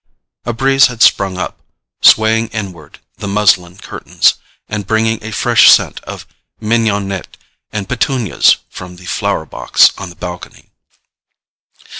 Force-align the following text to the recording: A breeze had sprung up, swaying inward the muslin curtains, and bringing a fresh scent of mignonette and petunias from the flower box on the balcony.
A 0.45 0.53
breeze 0.53 0.87
had 0.87 1.03
sprung 1.03 1.37
up, 1.37 1.61
swaying 2.01 2.47
inward 2.47 2.97
the 3.17 3.27
muslin 3.27 3.77
curtains, 3.77 4.33
and 4.67 4.87
bringing 4.87 5.23
a 5.23 5.29
fresh 5.29 5.69
scent 5.69 5.99
of 6.05 6.25
mignonette 6.59 7.37
and 7.71 7.87
petunias 7.87 8.57
from 8.67 8.95
the 8.95 9.05
flower 9.05 9.45
box 9.45 9.91
on 9.99 10.09
the 10.09 10.15
balcony. 10.15 10.71